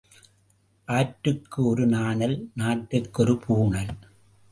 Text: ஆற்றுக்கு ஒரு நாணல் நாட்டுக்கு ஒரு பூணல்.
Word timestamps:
ஆற்றுக்கு 0.87 1.65
ஒரு 1.65 1.85
நாணல் 1.87 2.49
நாட்டுக்கு 2.55 3.21
ஒரு 3.21 3.39
பூணல். 3.47 3.93